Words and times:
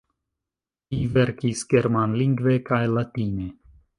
Li 0.93 1.01
verkis 1.17 1.61
germanlingve 1.75 2.57
kaj 2.71 2.83
latine. 2.97 3.49